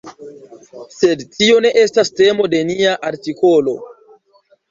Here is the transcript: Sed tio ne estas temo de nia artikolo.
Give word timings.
Sed 0.93 1.19
tio 1.33 1.59
ne 1.65 1.73
estas 1.81 2.11
temo 2.21 2.49
de 2.53 2.63
nia 2.71 2.95
artikolo. 3.11 3.77